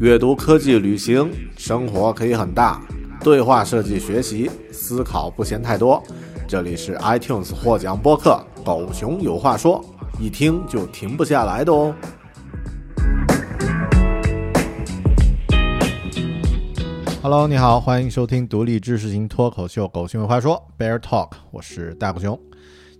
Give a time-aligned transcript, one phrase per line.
[0.00, 2.80] 阅读、科技、旅行，生活可以很大。
[3.20, 6.00] 对话设计、学习、思考不嫌太多。
[6.46, 9.84] 这里是 iTunes 获奖播客《狗熊有话说》，
[10.22, 11.92] 一听就停不下来的哦。
[17.20, 22.38] Hello，你好，欢迎收听独立知识型脱口秀《狗熊有话说》（Bear Talk），我是大狗熊。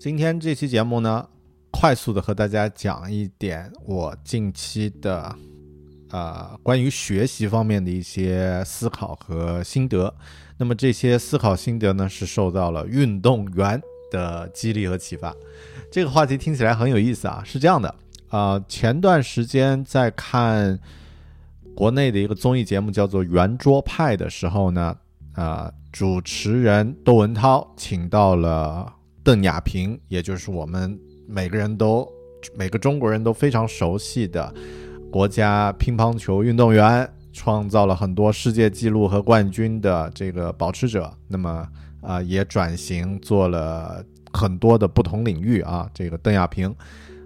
[0.00, 1.28] 今天这期节目呢，
[1.70, 5.32] 快速的和大家讲一点我近期的。
[6.10, 10.14] 呃，关于学习方面的一些思考和心得，
[10.56, 13.80] 那么这些思考心得呢，是受到了运动员
[14.10, 15.34] 的激励和启发。
[15.90, 17.94] 这个话题听起来很有意思啊，是这样的
[18.28, 20.78] 啊，前段时间在看
[21.74, 24.96] 国内的一个综艺节目叫做《圆桌派》的时候呢，
[25.34, 28.90] 啊，主持人窦文涛请到了
[29.22, 32.10] 邓亚萍，也就是我们每个人都
[32.56, 34.54] 每个中国人都非常熟悉的。
[35.10, 41.66] 国家乒乓球运动员创造了很多世界纪录和冠军的这个保持者，那么
[42.02, 45.88] 啊也转型做了很多的不同领域啊。
[45.94, 46.74] 这个邓亚萍，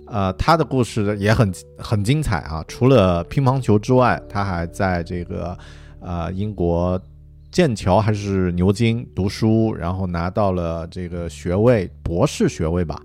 [0.07, 2.65] 呃，他的故事也很很精彩啊。
[2.69, 5.59] 除了乒乓球之外，他还在这个
[6.01, 7.01] 呃英国
[7.51, 13.03] 剑桥还是牛津读书，然后拿到了这个学位，博士学位吧。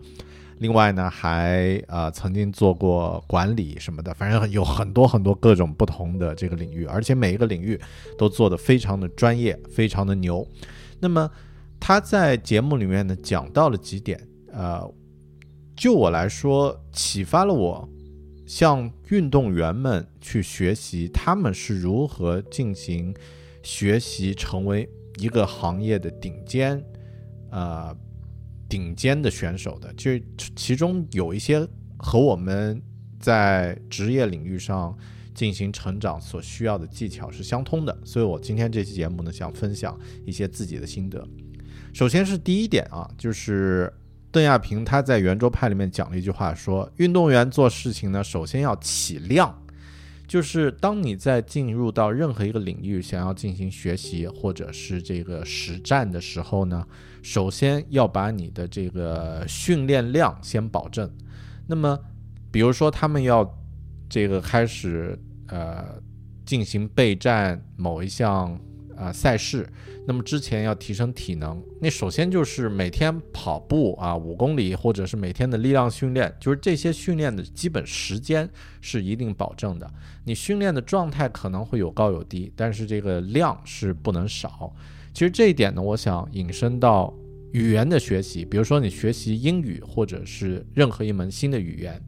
[0.59, 7.80] 另外呢，还呃曾经做过管理什么的，反正有很多很多各种不同的这个领域，而且每一个领域
[8.17, 10.47] 都做得非常的专业，非常的牛。
[10.99, 11.30] 那么
[11.80, 14.19] 他在节目里面呢讲到了几点，
[14.52, 14.91] 呃，
[15.75, 17.88] 就我来说启发了我，
[18.47, 23.14] 向运动员们去学习，他们是如何进行
[23.61, 26.83] 学习，成为一个行业的顶尖，
[27.52, 27.95] 呃。
[28.69, 30.11] 顶尖的选手的，就
[30.55, 32.81] 其中有一些和我们
[33.19, 34.95] 在职业领域上
[35.33, 41.27] 进行成长所需要的技巧是相通的，所以我今天这期节目呢，想分享一些自己的心得。
[41.93, 43.92] 首先是第一点啊，就是
[44.31, 49.63] 邓亚萍她在圆桌派里面讲了一句话，说运动员做事情呢，首先要起量。
[50.27, 56.86] 就是当你在进入到任何一个领域，想要进行学习或者是这个实战的时候呢，
[57.23, 61.10] 首先要把你的这个训练量先保证。
[61.66, 61.98] 那么，
[62.52, 63.49] 比如说他们要
[64.10, 65.17] 这个开始
[65.48, 66.02] 呃
[66.45, 68.60] 进行备战某一项。
[68.97, 69.67] 啊，赛事，
[70.08, 78.49] 那么之前要提升体能，那首先就是每天跑步啊，五公里，或者是每天的力量训练，就是这些训练的基本时间
[78.81, 79.89] 是一定保证的。
[80.25, 84.73] 你训练的状态可能会有高有低，但是这个量是不能少。
[85.13, 87.13] 其实这一点呢，我想引申到
[87.53, 92.02] 语言的学习，比如说你学习英语或者是任何一门新的语言，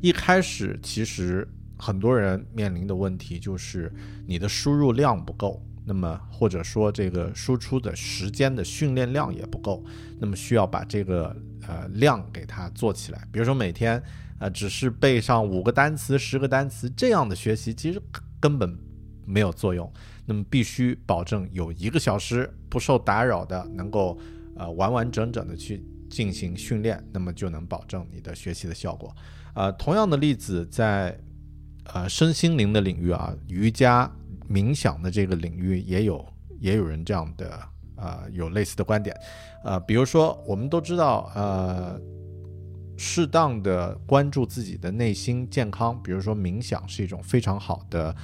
[0.00, 1.46] 一开始其实
[1.78, 3.92] 很多人面临的问题就是
[4.26, 5.62] 你的输入量不够。
[5.84, 9.82] 那么或者说这个输出的时间的训练量也不够，
[10.18, 11.34] 那么需要把这个
[11.66, 13.26] 呃量给它做起来。
[13.32, 14.02] 比如说每天
[14.38, 17.98] 呃只是背上五个单词、十个单词这样的学习，其实
[18.38, 18.76] 根本
[19.24, 19.90] 没有作用。
[20.26, 24.18] 那么必须保证有一个小时不受打扰的，能够
[24.56, 29.16] 呃完完整整的去进行训练，那么就能保证你的学习的效果。
[29.54, 31.18] 呃，同样的例子在
[31.92, 34.10] 呃身心灵的领域啊，瑜伽。
[34.50, 36.26] 冥想的这个领域也有
[36.58, 37.50] 也有人这样的
[37.96, 39.14] 啊，有类似的观点，
[39.62, 42.00] 呃，比如说我们都知道，呃，
[42.96, 48.16] 适当的关注自己的内心健康，比如说冥想是一种非常好的，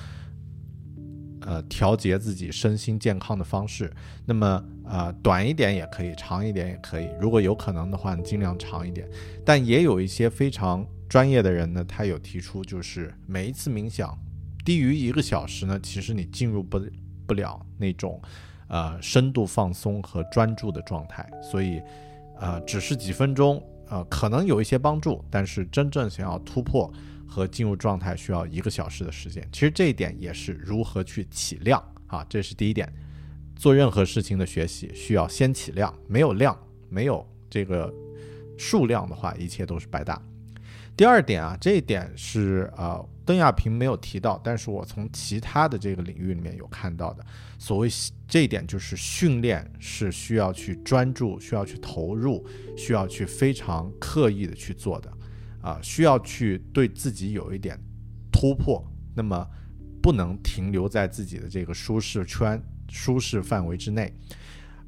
[1.42, 3.92] 呃，调节自己身心健康的方式。
[4.24, 7.10] 那么，呃，短一点也可以，长一点也可以。
[7.20, 9.06] 如果有可能的话，尽量长一点。
[9.44, 14.18] 但也有一些非常专业的人呢，他有提出，就是每一次冥想。
[14.64, 16.84] 低于一个小时呢，其实你进入不
[17.24, 18.20] 不了那种，
[18.66, 21.24] 呃，深度放松和专注的状态。
[21.40, 21.80] 所以，
[22.40, 26.92] 呃，只是几分钟，呃，可能有一些帮助，但是真正想要突破
[27.28, 29.48] 和进入状态，需要一个小时的时间。
[29.52, 32.92] 其实这一点也是如何去起量啊，这是第一点。
[33.54, 36.58] 做任何事情的学习需要先起量，没有量，
[36.88, 37.94] 没有这个
[38.58, 40.20] 数量的话，一切都是白搭。
[40.96, 47.26] 第二点啊，这一点是呃，邓亚萍没有提到，但是我从其他的这个领域里面有看到的。
[47.58, 47.88] 所谓
[48.28, 52.46] 这一点，就是训练是需要去专注，需要去投入，
[52.76, 55.12] 需要去非常刻意的去做的，
[55.60, 57.76] 啊，需要去对自己有一点
[58.30, 58.84] 突破。
[59.16, 59.44] 那么
[60.00, 64.12] 不能停留在自己的这个舒适圈、舒适范围之内。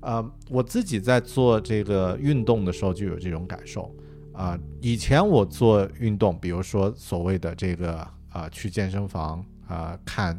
[0.00, 3.92] 呃，我自己在做这个运动的时候就有这种感受。
[4.36, 10.38] 啊，以前我做运动，比如说所谓的这个啊，去健身房啊看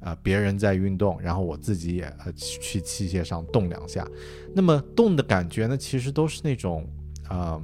[0.00, 4.06] 啊别人在运动，然后我自己也去器械上动两下。
[4.54, 6.86] 那么动的感觉呢，其实都是那种
[7.26, 7.58] 啊，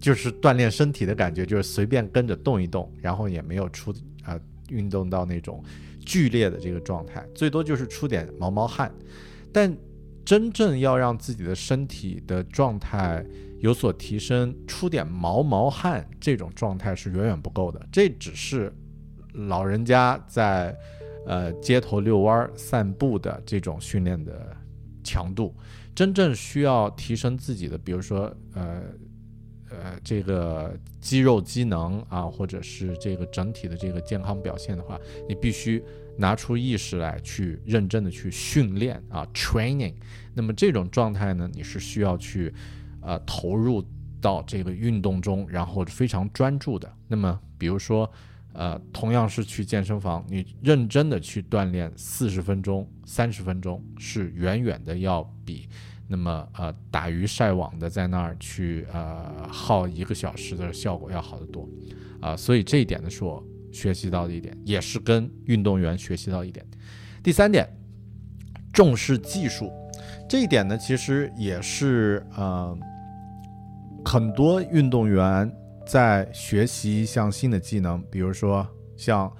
[0.00, 3.94] 就是锻炼身体的感觉，就是随便跟着动一动，然后也没有出
[4.24, 4.36] 啊
[4.68, 5.62] 运动到那种
[6.04, 8.92] 剧烈的这个状态，最多就是出点毛毛汗。
[9.52, 9.72] 但
[10.24, 13.24] 真正要让自己的身体的状态
[13.62, 17.80] 有所提升，出点毛毛汗这种状态是远远不够的。
[17.90, 18.72] 这只是
[19.32, 20.76] 老人家在
[21.26, 24.54] 呃街头遛弯儿、散步的这种训练的
[25.02, 25.54] 强度。
[25.94, 28.82] 真正需要提升自己的，比如说呃
[29.70, 35.82] 呃这个肌肉机能啊，或者是这个整体的这个健康表现的话，你必须。
[36.18, 39.94] 拿出意识来，去认真的去训练啊，training。
[40.34, 42.52] 那么这种状态呢，你是需要去，
[43.02, 43.84] 呃，投入
[44.20, 46.90] 到这个运动中，然后非常专注的。
[47.08, 48.10] 那么，比如说，
[48.52, 55.68] 呃，同样是去健身房，你认真的去锻炼四十分钟、三十分钟，是远远的要比
[56.08, 61.68] 那么呃打鱼晒网的在那儿去呃耗一个小时的效果要好得多
[62.20, 62.36] 啊。
[62.36, 63.44] 所以这一点呢，是我。
[63.74, 66.62] 学习到的一点，也是跟运动员学习到一点。
[67.22, 67.66] 第三点，
[68.70, 69.72] 重视技术，
[70.28, 72.78] 这一点呢，其实也是呃，
[74.04, 75.50] 很多运动员
[75.86, 78.66] 在学习一项新的技能，比如说
[78.96, 79.32] 像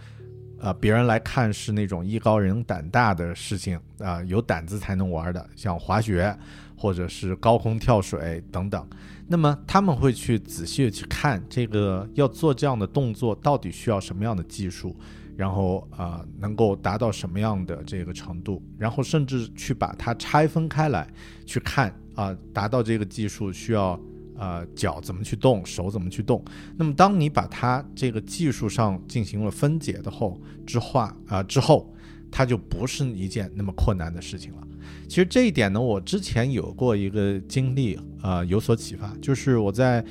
[0.59, 6.37] 呃别人来看是那种艺高人胆大的事情啊，有胆子才能玩的，像滑雪
[6.77, 8.89] 或者是高空跳水等等。
[9.29, 14.95] 那么他们会去仔细的去看这个要做这样的动作到底需要什么样的技术，
[15.37, 21.09] 然后啊能够达到什么样的这个程度，然后甚至去把它拆分开来
[21.47, 23.99] 去看啊，达到这个技术需要
[24.37, 26.45] 呃脚怎么去动，手怎么去动。
[26.77, 31.95] 那么当你把它这个技术上进行了分解的后之化啊之后，
[32.31, 34.67] 它就不是一件那么困难的事情了。
[35.07, 40.05] 其实这一点呢，我之前有过一个经历，呃，有所启发，就是我在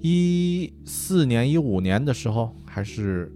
[0.00, 3.30] 一四年、一五年的时候，还是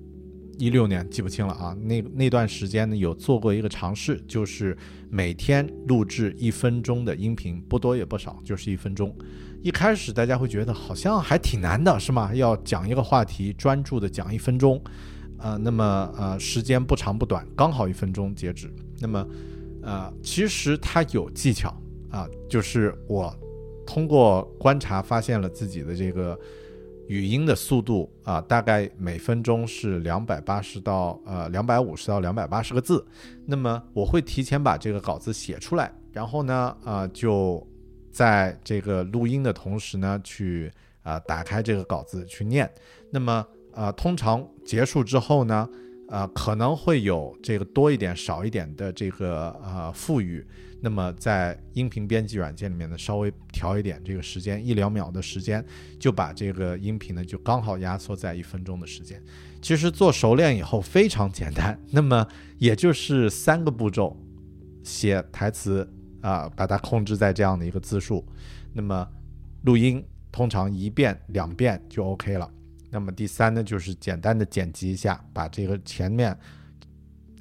[0.58, 1.76] 一六年，记不清了啊。
[1.82, 4.76] 那那段时间呢，有做过一个尝试，就是
[5.10, 9.14] 每天录制一分钟的音频，不多也不少，就是一分钟。
[9.62, 12.34] 一开始大家会觉得好像还挺难的，是吗？
[12.34, 14.82] 要讲一个话题，专注的讲一分钟，
[15.38, 18.72] 呃，那么呃，时间不长不短，刚好一分钟截止。
[18.98, 19.26] 那么
[19.82, 21.74] 呃，其实它有技巧
[22.10, 23.34] 啊，就是我
[23.86, 26.38] 通过观察发现了自己的这个
[27.08, 33.04] 语音的速度啊，大概每分钟是两百八十到呃两百五十到两百八十个字。
[33.44, 37.66] 那么我会提前把这个稿子写出来，然后呢，啊，就
[38.10, 40.70] 在这个录音的同时呢，去
[41.02, 42.70] 啊打开这个稿子去念。
[43.10, 45.68] 那么啊，通常结束之后呢。
[46.10, 50.44] 啊，可能会有这个多一点、少一点的这个呃富裕。
[50.80, 55.64] 那么在音频编辑软件里面呢，稍微调一点这个时间，一两秒的时间，
[56.00, 59.22] 就把这个音频呢就刚好压缩在一分钟的时间。
[59.62, 62.26] 其实做熟练以后非常简单，那么
[62.58, 64.16] 也就是三个步骤：
[64.82, 65.88] 写台词
[66.20, 68.24] 啊，把它控制在这样的一个字数；
[68.72, 69.06] 那么
[69.62, 72.50] 录音通常一遍两遍就 OK 了。
[72.90, 76.36] 那么第三呢，就是简单的剪辑一下，把这个前面、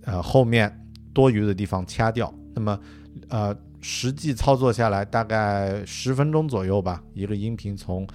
[0.04, 2.33] 呃后面多余的地方掐掉。
[2.54, 2.80] 那么，
[3.30, 8.07] 呃，实际操作下来大概十分钟左右吧，一个音频从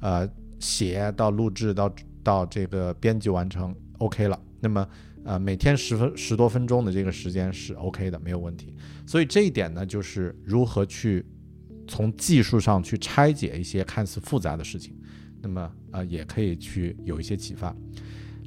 [0.00, 0.28] 呃
[0.60, 1.92] 写到录制到
[2.22, 4.38] 到这个编辑完成，OK 了。
[4.60, 4.86] 那么，
[5.26, 8.72] 呃，每天十分十多分钟的这个时间是 OK 的，没有问题。
[9.04, 11.26] 所以这一点呢，就是如何去
[11.88, 14.96] 从技术上去拆解一些看似复杂的事情。
[15.42, 17.74] 那么啊，也可以去有一些启发。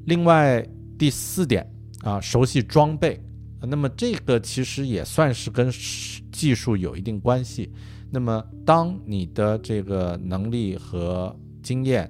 [0.06, 0.66] 另外
[0.98, 1.70] 第四点
[2.02, 3.22] 啊，熟悉装备。
[3.62, 5.70] 那么这个其实也算是跟
[6.32, 7.70] 技术有一定关系。
[8.10, 12.10] 那么当你的这个能力和经验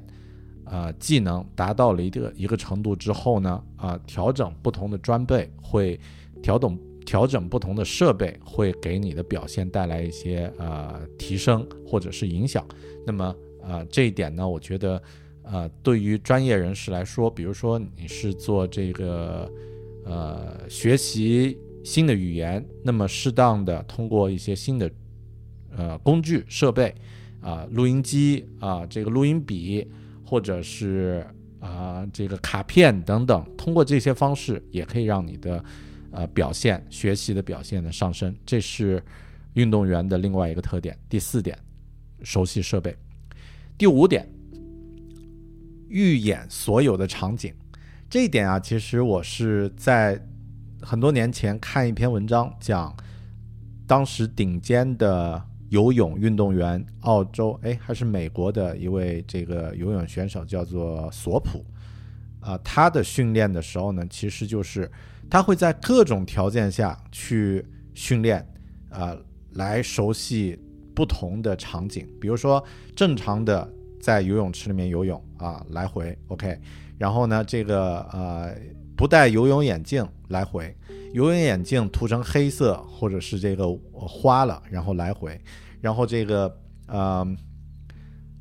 [0.70, 6.00] 啊技能达到了一个一个程度之后呢，啊调整不同的装备会
[6.42, 12.64] 调整调整不同的设备会给你的表现带来一些呃提升或者是影响。
[13.06, 15.02] 那么啊，这一点呢，我觉得，
[15.44, 19.52] 呃，对于专业人士来说，比如说你是做这个，
[20.06, 24.90] 呃，学习新的语言，那么适当的通过一些新的，
[25.76, 26.96] 呃，工具设备，
[27.42, 29.86] 啊，录音机啊，这个录音笔，
[30.30, 31.26] 或者是
[31.60, 35.64] 啊，这个卡片等等，通过这些方式，也可以让你的，
[36.12, 38.36] 呃，表现学习的表现呢上升。
[38.46, 39.04] 这是
[39.54, 40.96] 运动员的另外一个特点。
[41.10, 41.58] 第四点，
[42.22, 42.96] 熟悉设备。
[43.76, 44.30] 第五点，
[45.88, 47.52] 预演所有的场景，
[48.08, 50.24] 这一点啊，其实我是在
[50.80, 52.96] 很多年前看一篇文章，讲
[53.88, 61.64] 当时顶尖的游泳运动员，澳洲哎还是美国的一位这个游泳选手，叫做索普。
[62.42, 64.90] 啊，他的训练的时候呢，其实就是
[65.30, 68.48] 他会在各种条件下去训练，
[68.90, 69.14] 啊，
[69.56, 70.58] 来熟悉
[70.96, 72.08] 不同的场景。
[72.20, 72.64] 比如说
[72.96, 73.70] 正常的
[74.02, 76.58] 在游泳池里面游泳啊，来回 OK。
[76.98, 78.56] 然后呢，这个呃
[79.00, 80.76] 不戴游泳眼镜来回，
[81.14, 85.40] 游泳眼镜涂成黑色或者是这个花了，然后来回。
[85.80, 86.54] 然后这个
[86.88, 87.26] 呃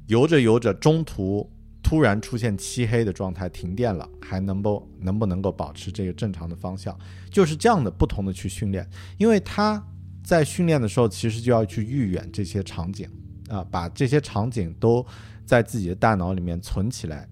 [0.08, 1.48] 游着游着中途。
[1.80, 6.94] 突然出现漆黑的状态，停电了，还能不能不能够保持这个正常的方向？
[7.30, 8.86] 就是这样的不同的去训练，
[9.16, 9.82] 因为他
[10.22, 13.08] 在训练的时候，其实就要去预演这些场景
[13.48, 15.06] 啊，把这些场景都
[15.46, 17.26] 在自己的大脑里面存起来，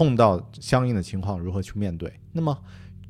[0.00, 2.10] 碰到相应的情况如何去面对。
[2.32, 2.58] 那么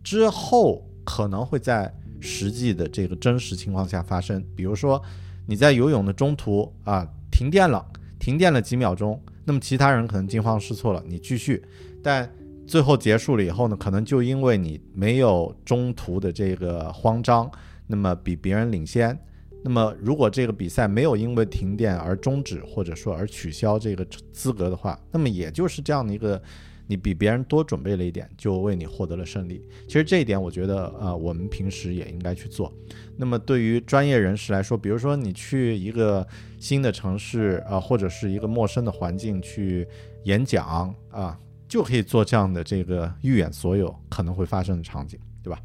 [0.02, 5.00] 之后可能会在实际的这个真实情况下发生，比如说
[5.46, 7.86] 你在游泳的中途啊停电了，
[8.18, 9.22] 停电了几秒钟。
[9.44, 11.62] 那么其他人可能惊慌失措了，你继续，
[12.02, 12.28] 但
[12.66, 17.48] 最后结束了以后呢，可能就因为你没有中途的这个慌张，
[17.86, 19.16] 那么比别人领先。
[19.62, 26.42] 那么如果这个比赛没有因为停电而终止，或者说而取消这个资格的话，那么也就是这样的一个。
[26.90, 29.64] 你比别人多准备了一点，就为你获得了胜利。
[29.86, 32.72] 其实这一点，我觉得，呃，我们平时也应该去做。
[33.16, 36.26] 那么对于专业人士来说，比如说你去一个
[36.58, 39.86] 新的城市啊，或者是一个陌生的环境去
[40.24, 45.60] 演讲啊，就可以做这样的这个预演所有可能会发生的场景，对吧？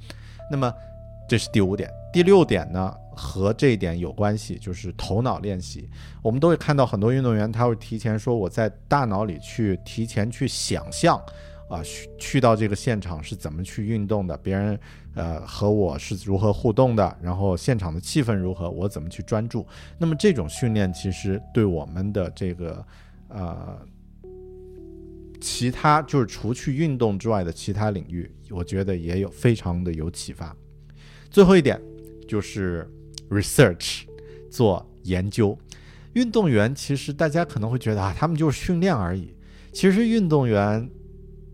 [0.51, 0.71] 那么
[1.27, 1.89] 这是第五点。
[2.13, 2.93] 第六点呢？
[3.15, 5.89] 和这一点有关系，就是头脑练习。
[6.21, 11.17] 我们都会看到很多运动员，他会提前说我在大脑里去提前去想象，
[11.69, 14.79] 啊，去去到这个现场是怎么去运动的，别人
[15.13, 19.65] 呃和我是如何互动的，然后现场的气氛如何，我怎么去专注。
[19.97, 22.85] 那么这种训练其实对我们的这个
[23.29, 23.79] 呃
[25.39, 30.55] 其他就是除去运动之外的其他领域，我觉得也有非常的有启发。
[31.29, 31.81] 最后一点
[32.27, 32.91] 就是。
[33.39, 34.03] Research
[34.49, 35.57] 做研究，
[36.13, 39.33] 运动员其实大家可能会觉得啊，他们就是训练而已。
[39.71, 40.89] 其实运动员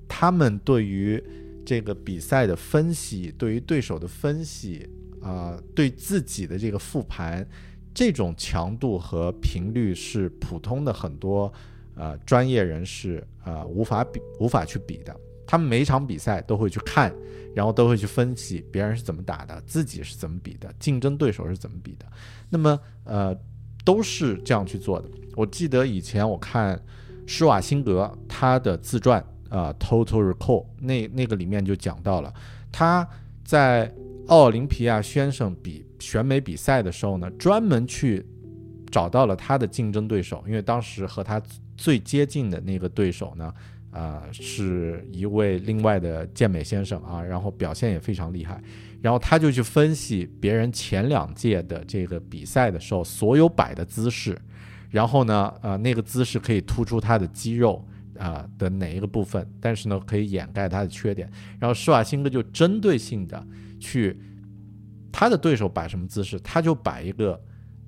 [0.07, 1.21] 他们对于
[1.65, 4.87] 这个比赛的分析，对于对手的分析
[5.21, 7.47] 啊，对自己的这个复盘，
[7.93, 11.51] 这种强度和频率是普通的很多
[11.95, 15.15] 呃专业人士啊无法比无法去比的。
[15.51, 17.13] 他们每一场比赛都会去看，
[17.53, 22.05] 然后都会去分析别人是怎么打的，自己是怎么比的，竞争对手是怎么比的。
[22.49, 23.37] 那么，呃，
[23.83, 25.09] 都是这样去做的。
[25.35, 26.81] 我记得以前我看
[27.27, 32.33] 施瓦辛格他的自传啊，《Total Recall》那那个里面就讲到了，
[32.71, 33.05] 他
[33.43, 33.93] 在
[34.27, 38.25] 奥林匹亚先生比选美比赛的时候呢，专门去
[38.89, 41.41] 找到了他的竞争对手，因为当时和他
[41.75, 43.53] 最接近的那个对手呢。
[43.91, 48.61] 啊，是一位另外的健美先生啊，然后表现也非常厉害，
[49.01, 54.37] 然后他就去分析别人前两届的这个比赛的时候所有摆的姿势，
[54.89, 57.85] 然后呢，呃，那个姿势可以突出他的肌肉
[58.17, 61.29] 啊的哪一个部分，但是呢，可以掩盖他的缺点，
[61.59, 63.45] 然后施瓦辛格就针对性的
[63.79, 64.17] 去
[65.11, 67.39] 他的对手摆什么姿势，他就摆一个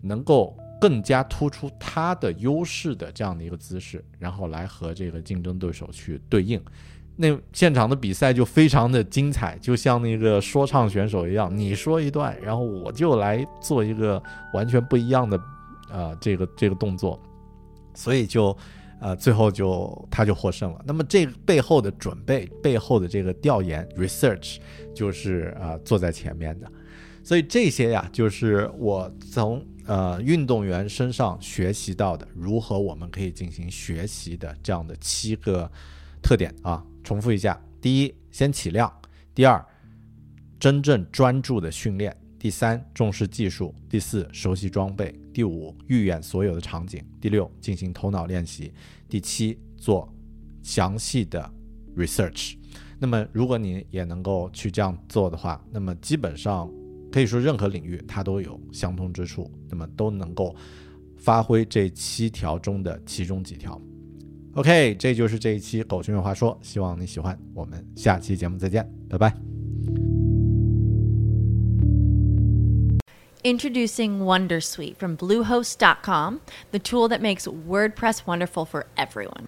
[0.02, 0.58] 能够。
[0.84, 6.62] 更加突出他的优势的这样的一个姿势，然后来和这个竞争对手去对应，
[7.16, 14.22] 那现场的比赛就非常的精彩，就像那个说唱选手一样，你说一段，然后我就来做一个
[14.54, 15.38] 完全不一样的
[15.90, 17.18] 啊这个这个动作，
[17.94, 18.54] 所以就
[19.00, 20.84] 呃最后就他就获胜了。
[20.86, 24.58] 那么这背后的准备，背后的这个调研 research
[24.94, 26.70] 就是啊坐在前面的，
[27.24, 29.66] 所以这些呀就是我从。
[29.86, 35.70] 呃，运动员身上学习到的如何我们可以进行学习的这样的七个
[36.22, 38.90] 特点啊，重复一下：第一，先起量；
[39.36, 39.62] 第二，
[40.58, 48.72] 真正专注的训练；第三，重视技术；第四，熟悉装备；第五，预演所有的场景；第六，进行头脑练习；
[49.10, 50.08] 第七，做
[50.62, 51.52] 详细的
[51.98, 52.56] research。
[53.00, 56.72] 那么，如果你也能够去这样做的话，那么基本上。
[57.14, 60.56] 可以说，任何领域它都有相通之处，那么都能够
[61.16, 63.80] 发挥这七条中的其中几条。
[64.56, 67.38] OK，这就是这一期狗熊有话说，希望你喜欢。
[67.54, 69.32] 我们下期节目再见，拜拜。
[73.44, 76.40] Introducing Wondersuite from Bluehost.com,
[76.72, 79.48] the tool that makes WordPress wonderful for everyone.